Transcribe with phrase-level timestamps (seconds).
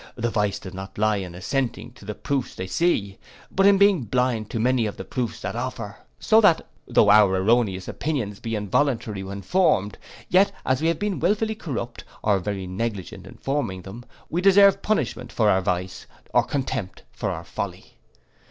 [0.15, 3.19] The vice does not lie in assenting to the proofs they see;
[3.51, 5.95] but in being blind to many of the proofs that offer.
[6.19, 11.19] So that, though our erroneous opinions be involuntary when formed, yet as we have been
[11.19, 16.45] wilfully corrupt, or very negligent in forming them, we deserve punishment for our vice, or
[16.45, 17.99] contempt for our folly.